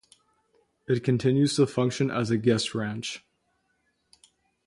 [0.87, 3.23] It continues to function as a guest ranch.